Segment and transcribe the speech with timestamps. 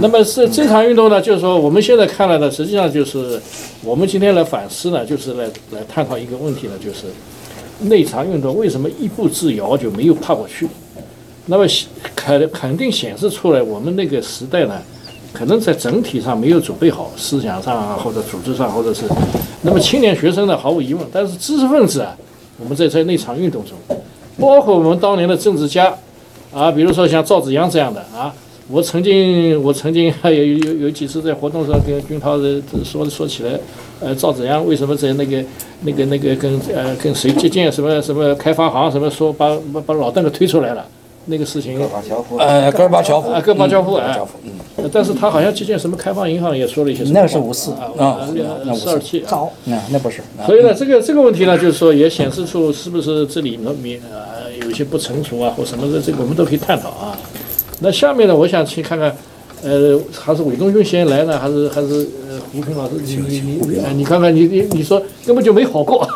[0.00, 3.40] 那么是这场运动呢，就是说我们现在看来呢，实际上就是
[3.84, 7.06] 我们今天来反思呢，就是来来探讨一个问题呢，就是
[7.80, 10.66] 那场运动为什么一步之遥就没有跨过去？
[11.46, 11.66] 那么
[12.14, 14.80] 肯肯定显示出来，我们那个时代呢，
[15.32, 19.02] 可能在整体上没有准备好，思想上啊，或者组织上，或者是，
[19.62, 22.16] 那么青年学生呢，毫无疑问，但是知识分子啊，
[22.58, 23.76] 我们在在那场运动中，
[24.38, 25.92] 包括我们当年的政治家
[26.54, 28.32] 啊，比如说像赵紫阳这样的啊，
[28.68, 33.58] 我曾经我曾经还有有有几次在活动上跟军涛的说说起来，
[34.00, 35.44] 呃，赵紫阳为什么在那个
[35.82, 40.86] 那个那个跟呃跟谁接见什么什么开发行什么说把把把老邓给推出来了。
[41.26, 41.80] 那个事情，
[42.36, 48.26] 呃，戈尔巴乔夫，啊，戈尔巴乔夫，啊，嗯，但是他好像接见什么开放银行也说了一些，那个是五四啊，
[48.74, 48.90] 四。
[48.90, 57.16] 二七，早，那那不是，所以呢，这个这个问题呢，就是说也显示出是不是这里面呃有一些不成熟啊或什么的，这个我们都可以探讨啊。
[57.82, 59.14] 那下面呢，我想去看看，
[59.62, 66.08] 呃，还是韦东兄先来呢，还是还是呃胡平老师，你你你你看看你你你说根本就没好过，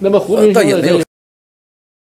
[0.00, 1.05] 那么胡平兄。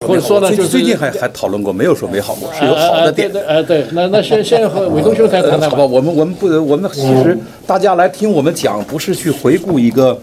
[0.06, 3.30] 或者说呢，就是最近还还讨论过，没有说没好过，是有好的点。
[3.46, 5.68] 哎，对，那那先先和伟东兄谈谈吧。
[5.84, 7.36] 我们我们不，我们其实
[7.66, 10.18] 大家来听我们讲，不是去回顾一个，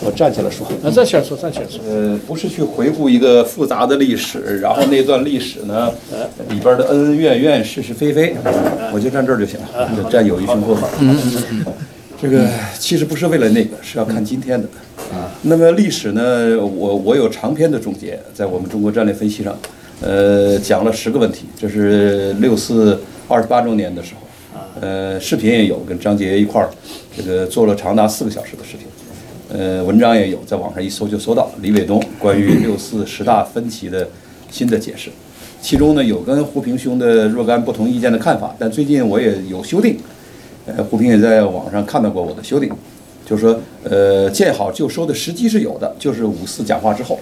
[0.00, 0.66] 我站起来说。
[0.82, 1.80] 啊，站起来说，站起来说。
[1.88, 5.90] 呃，不是去回顾一个复杂的历史，然后那段历史呢，
[6.48, 8.34] 里边的恩恩怨怨、是是非非，
[8.92, 10.76] 我就站这儿就行了，站友谊胸口。
[11.00, 11.16] 嗯。
[12.22, 14.66] 这个其实不是为了那个，是要看今天的。
[15.12, 16.58] 啊，那么历史呢？
[16.58, 19.56] 我我有长篇的总结，在我们中国战略分析上，
[20.00, 21.44] 呃，讲了十个问题。
[21.58, 26.70] 这是六四二十八周年的时候，呃，视频也有，跟张杰一块儿，
[27.16, 28.86] 这个做了长达四个小时的视频。
[29.52, 34.08] 呃，文章也有，在网上一搜就搜到李伟东关于六四十大分歧的
[34.50, 35.10] 新的解释。
[35.60, 39.96] 其中呢，有跟胡平兄的若干不同意见的看法，但最近我也有修订。
[40.66, 42.70] 呃，胡平也在网上看到过我的修订，
[43.24, 47.18] 就是说，呃，见好就收的时机是有的，就是五四讲话之后，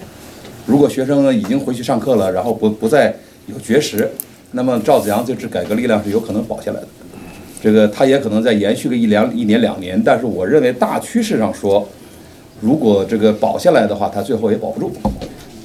[0.65, 3.15] 如果学生已经回去上课了，然后不不再
[3.47, 4.09] 有绝食，
[4.51, 6.87] 那么赵子阳这支改革力量是有可能保下来的，
[7.61, 11.87] 这个他也可能再延续个一两一年两年，但是我认为大趋势上说，
[12.59, 14.91] 如果这个保下来的话，他最后也保不住，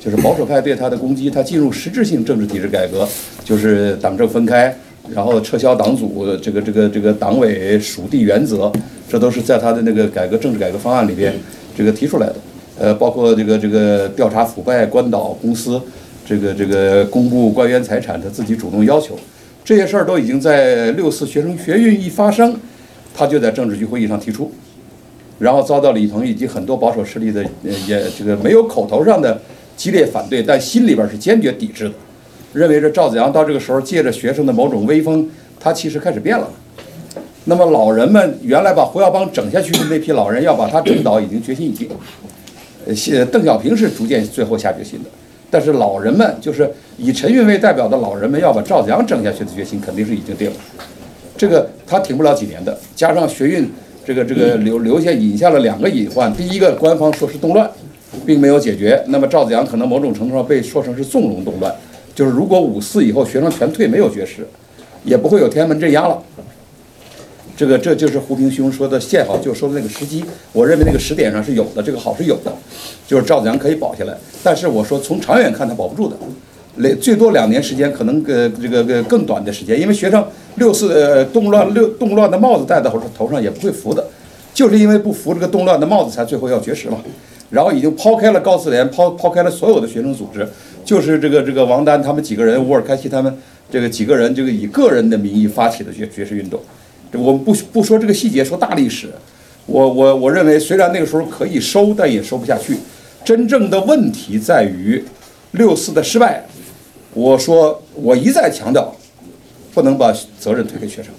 [0.02, 3.06] 就是保守派对他的攻击，他进入实质性政治体制改革，
[3.44, 4.76] 就是党政分开。
[5.14, 8.70] 然后撤销党组，这个这个这个党委属地原则，
[9.08, 11.32] 这都是在他的那个改革政治改革方案里边，
[11.76, 12.36] 这个提出来的。
[12.78, 15.80] 呃，包括这个这个调查腐败、关岛公司，
[16.24, 19.18] 这个这个公布官员财产，他自己主动要求，
[19.64, 22.54] 这些事儿都已经在六四学生学运一发生，
[23.12, 24.52] 他就在政治局会议上提出，
[25.40, 29.40] 然后遭到李鹏以及很多保守势力的也这个没有口头上的
[29.76, 31.94] 激烈反对，但心里边是坚决抵制的。
[32.52, 36.48] 认为这赵子阳到这个时候借着学生的某种威风，他其实开始变了。
[37.48, 41.88] 那么老人们原来把胡耀邦整下去的那批老人，要把他整倒，已经决心已定。
[42.86, 45.08] 呃，邓小平是逐渐最后下决心的，
[45.50, 50.56] 但是老人们就是以陈云为代表的老人们，要把赵子阳整下去的决心肯定是已经定了。
[51.38, 53.66] 这个他挺不了几年的，加上学运
[54.04, 57.70] 这个这个留留下引下了两个隐患：第一个，官方说是动乱，
[58.26, 61.74] 并没有解决；那么赵子阳可能某种程度上被说成是纵容动乱。
[62.14, 64.46] 就是如果五四以后学生全退，没有绝食，
[65.02, 66.22] 也不会有天安门镇压了。
[67.58, 70.24] 这个这就是胡平兄说的见好就收的那个时机。
[70.52, 72.52] 我认为那个时点上是有的，这个好是有的，
[73.04, 74.16] 就是赵子阳可以保下来。
[74.44, 76.16] 但是我说从长远看，他保不住的，
[76.76, 80.24] 两最多两年时间，可能个这个个更短的时间，因为学生
[80.54, 84.06] 六四呃动乱六动乱的帽子戴在头头上也不会服的，
[84.54, 86.98] 就是因为不服这个动乱的帽子，才最后要绝食嘛。
[87.50, 90.46] 然后已经抛开了高四联，抛抛开了所有的学生组织。
[90.84, 93.36] 就是这个这个王丹他们几个人，乌尔开西他们
[93.68, 96.60] 这个几个人，这个以个人的名义发起的绝绝食运动。
[97.12, 99.08] 我们不不说这个细节，说大历史。
[99.66, 102.76] 我我我认为，虽然那个时候可以收，但也收不下去。
[103.24, 105.04] 真正的问题在于
[105.52, 106.44] 六四的失败。
[107.14, 108.94] 我说，我一再强调，
[109.74, 111.12] 不能把责任推给学生。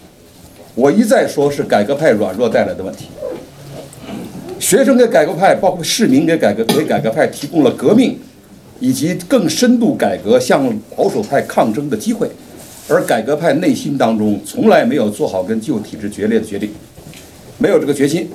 [0.76, 3.06] 我一再说是改革派软弱带来的问题。
[4.60, 8.18] 学生给改革派，包括市民给改革给改革派提供了革命。
[8.82, 12.32] 以及更深度改革向保守派抗争的机会，
[12.90, 16.70] 而改革派内心当中从来没有做好跟旧体制决裂的决定，
[17.58, 18.28] 没有这个决心。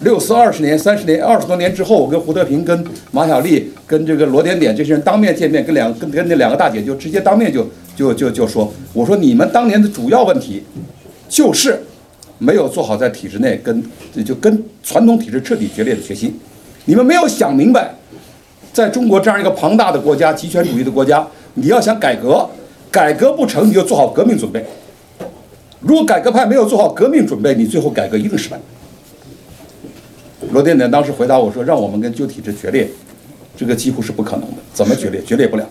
[0.00, 10.62] 六四二十年、三十年、二十多年之后，我跟胡德平、跟马小丽、跟这个罗点点这些人当面见面，跟两跟跟那两个大姐就直接当面就就就就说：“我说你们当年的主要问题，
[11.28, 11.78] 就是
[12.38, 13.82] 没有做好在体制内跟
[14.24, 16.34] 就跟传统体制彻底决裂的决心，
[16.86, 17.94] 你们没有想明白。”
[18.72, 22.48] 在中国这样一个庞大的国家、极权主义的国家，你要想改革，
[22.90, 24.64] 改革不成，你就做好革命准备。
[25.80, 28.58] 如果改革派没有做好革命准备，你最后改革一定失败。
[30.52, 32.88] 罗点点当时回答我说：“让我们跟旧体制决裂，
[33.56, 34.56] 这个几乎是不可能的。
[34.74, 35.22] 怎么决裂？
[35.22, 35.68] 决裂不了。”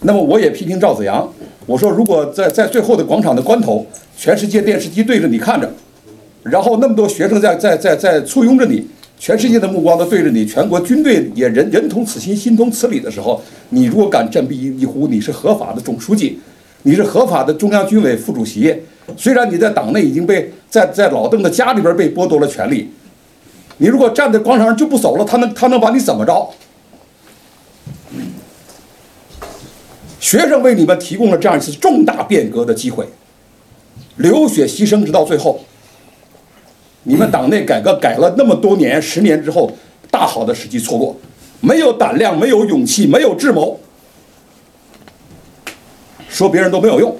[0.00, 1.26] 那么我也批评赵子阳，
[1.64, 3.86] 我说：“如果在在最后的广场的关头，
[4.16, 5.70] 全世界电视机对着你看着，
[6.42, 8.86] 然后那么多学生在在在在簇拥着你，
[9.18, 16.38] 全世界的目光都对着你，全国军队也人人同此心，心同此理的时候，你如果敢振臂一呼，你是合法的总书记，
[16.82, 18.74] 你是合法的中央军委副主席，
[19.16, 22.90] 虽然你在党内已经被在在老邓的家里边被剥夺了权利。”
[23.78, 26.50] 你如果站在广场上就不走了，他能他能把你怎么着？
[30.18, 33.06] 学生为你们提供了这样一次重大变革的机会，
[34.16, 35.60] 流血牺牲直到最后。
[37.06, 39.70] 你们党内改革改了那么多年，十年之后，
[40.10, 41.16] 大好的时机错过，
[41.60, 43.80] 没有胆量，没有勇气，没有智谋，
[46.28, 47.16] 说别人都没有用，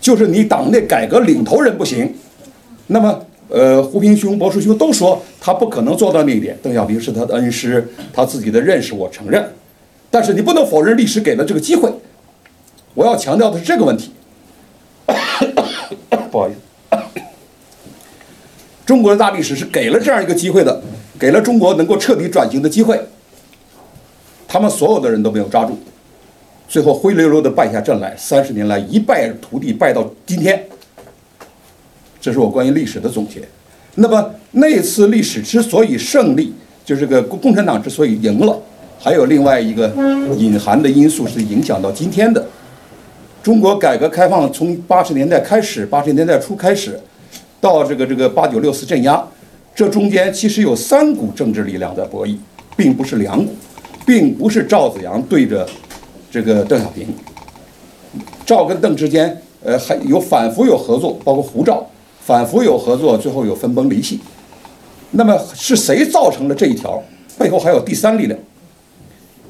[0.00, 2.14] 就是你党内改革领头人不行，
[2.88, 3.24] 那么。
[3.50, 6.54] 呃，胡平兄、博士兄都说他不可能做到那一点。
[6.62, 9.42] 邓小平是他的恩师，他自己的认识我承认，
[10.10, 11.90] 但是你不能否认历史给了这个机会。
[12.92, 14.12] 我要强调的是这个问题。
[16.30, 16.58] 不好意思，
[18.88, 20.80] 中国的大历史是给了这样一个机会的，
[21.18, 22.98] 给了中国能够彻底转型的机会。
[24.48, 25.78] 他们所有的人都没有抓住，
[26.66, 30.66] 最后灰溜溜的败下阵来，三十年来一败涂地，败到今天。
[32.18, 33.42] 这是我关于历史的总结。
[33.96, 38.58] 那么那次历史之所以胜利，就是个共共产党之所以赢了，
[38.98, 39.92] 还有另外一个
[40.38, 42.42] 隐含的因素是影响到今天的。
[43.42, 46.98] 中国改革开放从八十年代开始，八十年代初开始，
[47.60, 49.22] 到这个这个八九六四镇压，
[49.74, 52.36] 这中间其实有三股政治力量的博弈，
[52.76, 53.52] 并不是两股，
[54.06, 55.68] 并不是赵子阳对着
[56.30, 57.06] 这个邓小平，
[58.46, 61.86] 赵跟邓之间，呃，还有反复有合作，包括胡赵。
[62.20, 64.20] 反复有合作，最后有分崩离析。
[65.12, 67.02] 那么是谁造成了这一条？
[67.38, 68.38] 背后还有第三力量。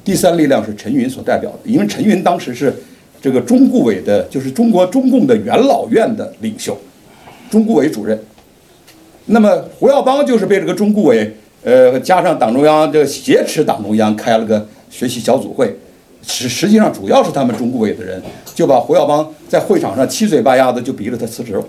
[0.01, 2.73] 第三力量是陈云所代表的，因为陈云当时是
[3.21, 6.77] 这个中顾委的，就是中国中共的元老院的领袖，
[7.49, 8.21] 中顾委主任。
[9.25, 15.77] 那么胡耀邦就是被这个中顾委，呃，加上党中央这挟持党中央开了个学习小组会，
[16.25, 18.21] 实实际上主要是他们中顾委的人
[18.55, 21.63] 就把胡耀邦在会场上七嘴八牙的就逼着他辞职了。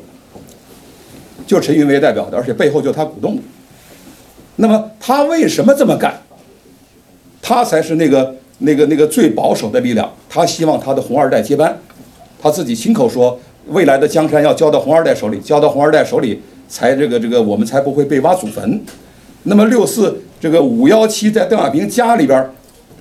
[1.46, 3.42] 就陈云为代表的，而且背后就他鼓动的。
[4.56, 6.14] 那么他为什么这么干？
[7.42, 10.08] 他才是那个那个那个最保守的力量。
[10.28, 11.76] 他希望他的红二代接班，
[12.40, 18.80] 他自己亲口说，未来的江山要交到红二代手里，交到红二代手里，才这个这个我们才不会被挖祖坟。
[19.44, 22.44] 那么六四这个五幺七在邓小平家里边，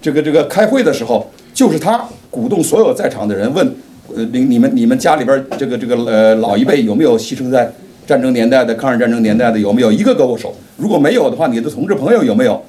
[0.02, 3.76] 这个这个开会的时候，就是他鼓动所有在场的人问，
[4.16, 7.72] 呃，你你们你们家里边这个这个呃老一辈有没有牺牲在？
[8.08, 10.52] 战争年代的、抗日战争年代的有没有一个胳膊手？
[10.78, 12.60] 如果没有的话，你的同志朋友有没有？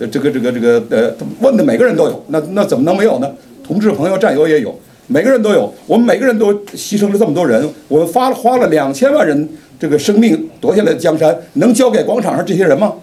[0.00, 3.30] 呃，这个、这个、这个，呃，问的每个人都有，那那怎么能没有呢？
[3.62, 4.76] 同志朋友、战友也有，
[5.08, 5.74] 每个人都有。
[5.86, 9.48] 我们每个人都牺牲了这么多人，我们发了花了两千万人
[9.80, 12.94] 这个生命夺下来的江山，能交给广场上这些人吗？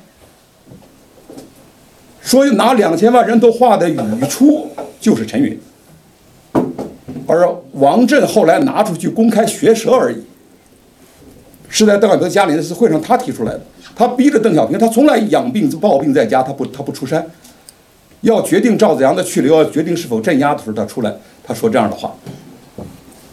[2.21, 4.67] 所以拿两千万人都画的语出
[4.99, 5.59] 就是陈云，
[7.27, 10.17] 而王震后来拿出去公开学舌而已。
[11.69, 13.61] 是在邓小平家里那次会上，他提出来的。
[13.95, 17.25] 他逼着邓小平，他从来养病就抱病在家，他不他不出山。
[18.21, 21.13] 要决定赵子阳的去留，要决定是否镇压的时候，他出来，
[21.45, 22.13] 他说这样的话。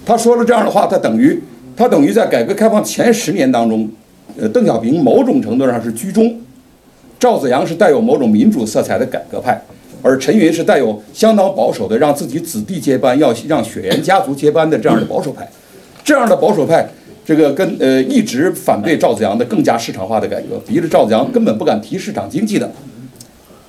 [0.04, 1.40] 他说了这样的话，他等于
[1.76, 3.88] 他等于在改革开放前十年当中，
[4.37, 6.40] 呃，邓小平某种程度上是居中，
[7.19, 9.62] 赵子阳是带有某种民主色彩的改革派，
[10.02, 15.49] 而陈云是带有相当保守的，让自己子弟接班，要让血缘家族接班的这样的保守派。
[16.04, 16.88] 这样的保守派。
[17.25, 22.69] 这个跟呃一直反对赵子阳的更加市场化的改革，逼着赵子阳根本不敢提市场经济的。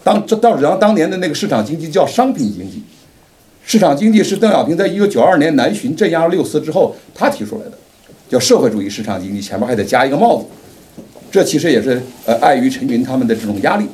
[0.03, 2.81] 当这赵子阳当年的那个市场经济叫商品经济，
[3.65, 7.71] 市场经济是邓小平在一九九二年南巡镇压六四之后他提出来的，
[8.29, 10.45] 叫社会主义市场经济，前面还得加一个帽子。
[11.31, 13.85] 这其实也是呃碍于陈云他们的这种压力。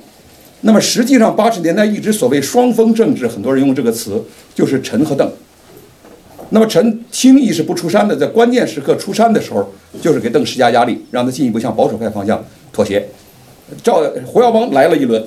[0.61, 4.21] 那么实际上八十年代一直所谓双峰政治，很多人用这个词，
[4.53, 5.31] 就是陈和邓。
[6.49, 9.71] 那么陈轻易是不出山的，在关键时刻出山的时候，
[10.01, 13.07] 就是给邓施加压力，让他进一步向保守派方向妥协。
[13.83, 15.23] 赵胡耀邦来了一轮，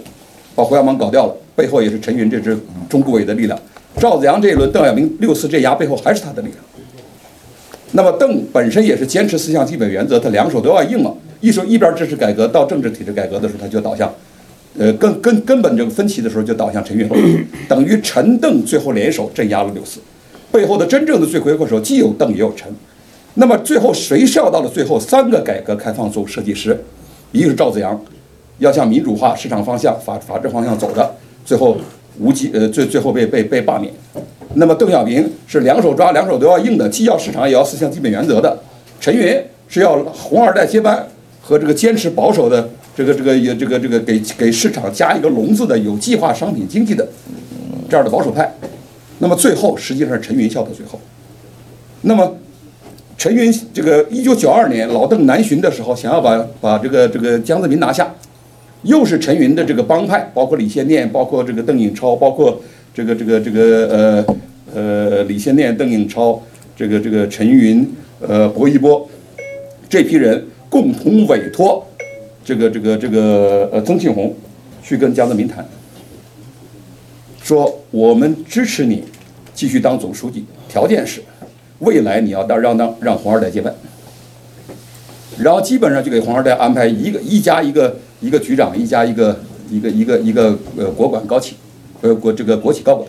[0.54, 2.58] 把胡耀邦搞掉了，背后也是陈云这支
[2.90, 3.58] 中顾委的力量。
[3.99, 6.58] 赵子阳这一轮，邓小平六次镇压背后还是他的力量。
[7.92, 11.12] 那么邓本身也是坚持四项基本原则，他两手都要硬嘛。
[11.40, 14.12] 一手一边支持改革，到政治体制改革的时候，他就倒向，
[14.78, 17.08] 呃，根根根本这个分歧的时候就倒向陈云，
[17.68, 20.00] 等于陈邓最后联手镇压了六四。
[20.50, 22.72] 背后的真正的罪魁祸首既有邓也有陈，
[23.34, 25.00] 那么最后谁笑到了最后？
[25.00, 26.78] 三个改革开放总设计师，
[27.32, 28.00] 一个是赵子阳，
[28.58, 31.76] 要向民主化、市场方向、法法治方向走的，最后
[32.19, 33.92] 无极呃最最后被被被罢免。
[34.54, 38.59] 那么邓小平是两手抓，两手都要硬的，既要市场也要四项基本原则的。
[39.00, 41.07] 陈云是要红二代接班
[41.40, 47.09] 和这个坚持保守的这个这个也这个这个给给市场加一个笼子的有计划商品经济的
[47.88, 48.54] 这样的保守派。
[49.19, 51.00] 那么最后实际上是陈云笑到最后。
[52.02, 52.37] 那么
[53.16, 58.12] 陈云这个一九九二年老邓南巡的时候，想要把把这个这个江泽民拿下，
[58.82, 62.60] 又是陈云的这个帮派，包括李先念，包括这个邓颖超，包括
[62.94, 64.36] 这个这个这个呃
[64.74, 66.42] 呃李先念、邓颖超，
[66.76, 67.88] 这个这个陈云。
[68.24, 69.10] 呃，薄一波
[69.88, 71.84] 这批人共同委托
[72.44, 74.32] 这个这个这个呃曾庆红
[74.80, 75.66] 去跟江泽民谈，
[77.42, 79.02] 说我们支持你
[79.52, 81.20] 继续当总书记，条件是
[81.80, 83.74] 未来你要当让当让红二代接班，
[85.38, 89.38] 然后基本上就给红二代安排一个一家一个一个局长，一家一个
[89.69, 91.57] 一个一个一个呃国管高企，
[92.00, 93.09] 呃国这个国企高管，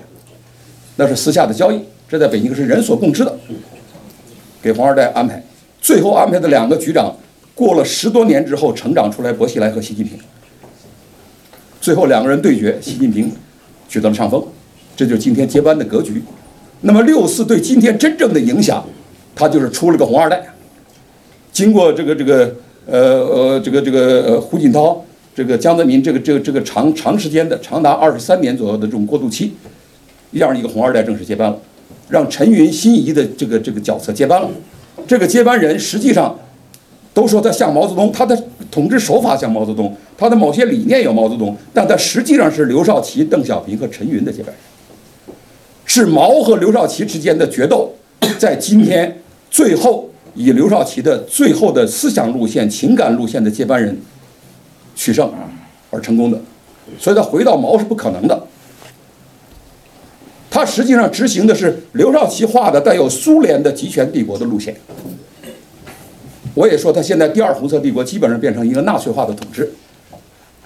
[0.96, 1.80] 那是私下的交易，
[2.10, 3.38] 这在北京是人所共知的。
[4.62, 5.44] 给黄二代安排，
[5.82, 7.14] 最后安排的两个局长，
[7.54, 10.18] 过了十多年之后成长出来，薄熙来和习近平，
[11.80, 13.32] 最后两个人对决，习近平
[13.90, 14.42] 取得了上风，
[14.96, 16.24] 这就是今天接班的格局。
[16.80, 18.84] 那么六四对今天真正的影响，
[19.36, 20.42] 他就是出了个红二代。
[21.52, 25.04] 经过这个这个呃呃这个这个胡锦涛、
[25.36, 29.54] 这个江泽民这个这个这个长长时间的长达二十三年左右的这种过渡期，
[30.32, 31.58] 让一个红二代正式接班了。
[32.10, 34.48] 让陈云心仪的这个这个角色接班了，
[35.08, 36.38] 这个接班人实际上
[37.14, 38.38] 都说他像毛泽东，他的
[38.70, 45.36] 统治手法像毛泽东，他的某些理念有毛泽东，但他实际上是刘少奇、邓小平和陈云的接班人，
[45.86, 47.92] 是毛和刘少奇之间的决斗，
[48.38, 54.00] 在今天最后以刘少奇的最后的思想路线、情感路线的接班人
[54.96, 55.32] 取胜
[55.90, 56.40] 而成功的，
[57.00, 58.48] 所以他回到毛是不可能的。
[60.50, 64.76] 他实际上执行的是刘少奇画的带有苏联的集权帝国的路线。
[66.54, 69.72] 我也说，他现在第二红色帝国基本上变成一个纳粹化的统治。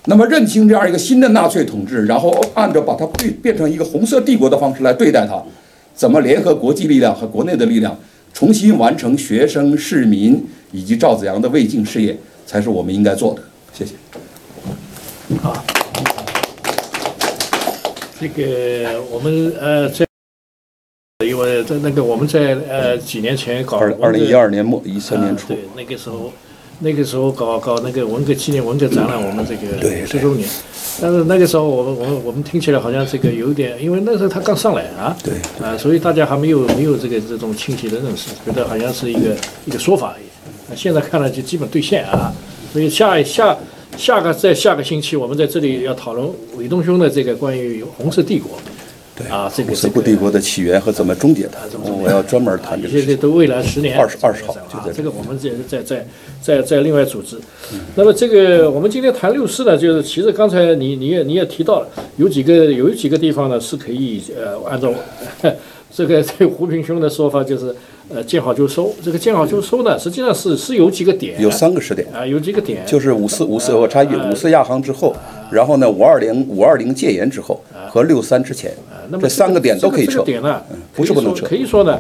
[0.10, 5.42] 那么认清这样一个新的纳粹统治，然后按照把它变变成一个红色帝国的方式来对待它，
[5.96, 7.98] 怎么联合国际力量和国内的力量，
[8.34, 13.42] 重新完成学生、市民以及赵子阳的未竟事业，才是我们应该做的。
[13.74, 13.94] 谢谢。
[15.42, 15.64] 好。
[18.20, 20.04] 这个我们呃在，
[21.24, 26.34] 因为在那个我们在呃几年前搞二二零一二年末一三年初，对那个时候
[26.80, 30.48] 那个时候搞搞那个文革纪念文革展览，我们这个五十周年，
[31.02, 40.26] 但是那个时候我们我们我们听起来好像这个有点，因为那时候他刚上来啊，对啊，所以大家还没有没有这个这种清晰的认识，觉得好像是一个一个说法而已。
[40.70, 42.34] 那现在看来就基本兑现啊，
[42.72, 43.58] 所以下下。
[43.96, 48.52] 下个在下个星期，我们在这里要讨论韦东兄的这个关于红色帝国，
[49.18, 53.00] 对啊，这个红色帝国的起源和怎么终结它，我要专门谈这个。
[53.00, 56.08] 现在都未来十年二十二十号就在这个，我们在在在
[56.42, 57.38] 在在另外组织。
[57.96, 64.94] 那么这个我们今天谈六四呢，就是其实刚才你你也你也提到了，有几个有几个地方呢是可以呃按照
[65.92, 67.76] 这个这胡平兄的说法就是。
[68.10, 68.96] 呃，见好就收。
[69.04, 75.14] 这个见好就收呢，实际上是是有几个点，有三个时点啊，有几个点，就是五四五四我插一句，五四亚航之后，
[75.52, 78.72] 然后呢五二零五二零戒严之后和六三之前，
[79.20, 80.12] 这三个点都可以撤。
[80.12, 80.62] 这个点呢，
[80.94, 81.46] 不是不能撤。
[81.46, 82.00] 可以说呢，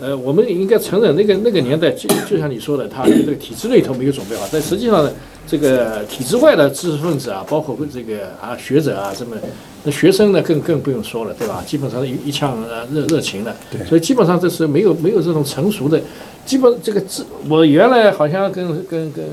[0.00, 5.12] 呃，我们应该承认那个那个年代，就就像你说的，他这个体制内头没有准备好，但实际上呢。
[5.46, 9.36] 这个体制外的知识分子啊，包括这个啊学者啊，这么
[9.84, 11.62] 那学生呢，更更不用说了，对吧？
[11.66, 12.56] 基本上一一腔
[12.92, 13.54] 热热情的，
[13.86, 16.00] 所以基本上这是没有没有这种成熟的。
[16.46, 19.24] 基本这个知，我原来好像跟跟跟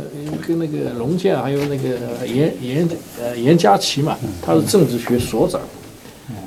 [0.48, 2.90] 跟那个龙健还有那个严严
[3.22, 5.60] 呃严家琪嘛，他是政治学所长，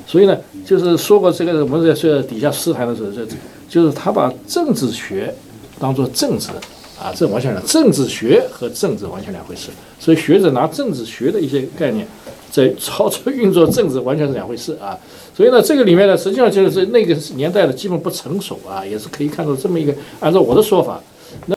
[0.07, 3.25] 所以呢，就是说过这个我们在说底下私谈的时候，这
[3.69, 5.33] 就是他把政治学
[5.79, 6.49] 当做政治。
[6.99, 12.07] 啊，这完全两，政治学和政治完全两回事，所以学者拿政治学的一些概念，
[12.49, 14.97] 在操作 运作政治完全是两回事啊。
[15.35, 21.01] 所以呢，这个里面呢，实际上就是那个年代的基本不成熟啊，也是可以看到这么一个，按照我的说法。